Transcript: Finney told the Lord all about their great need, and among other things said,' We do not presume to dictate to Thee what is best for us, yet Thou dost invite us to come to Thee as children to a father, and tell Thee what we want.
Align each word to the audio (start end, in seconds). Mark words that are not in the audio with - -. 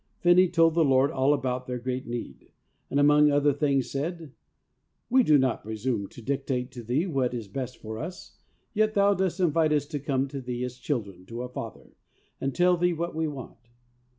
Finney 0.17 0.49
told 0.49 0.73
the 0.73 0.83
Lord 0.83 1.11
all 1.11 1.31
about 1.31 1.67
their 1.67 1.77
great 1.77 2.07
need, 2.07 2.51
and 2.89 2.99
among 2.99 3.29
other 3.29 3.53
things 3.53 3.91
said,' 3.91 4.31
We 5.11 5.21
do 5.21 5.37
not 5.37 5.61
presume 5.61 6.07
to 6.07 6.23
dictate 6.23 6.71
to 6.71 6.81
Thee 6.81 7.05
what 7.05 7.35
is 7.35 7.47
best 7.47 7.77
for 7.77 7.99
us, 7.99 8.35
yet 8.73 8.95
Thou 8.95 9.13
dost 9.13 9.39
invite 9.39 9.73
us 9.73 9.85
to 9.85 9.99
come 9.99 10.27
to 10.29 10.41
Thee 10.41 10.63
as 10.63 10.79
children 10.79 11.27
to 11.27 11.43
a 11.43 11.49
father, 11.49 11.91
and 12.41 12.55
tell 12.55 12.77
Thee 12.77 12.93
what 12.93 13.13
we 13.13 13.27
want. 13.27 13.59